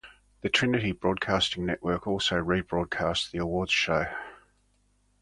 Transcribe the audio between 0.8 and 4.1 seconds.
Broadcasting Network also rebroadcast the awards show.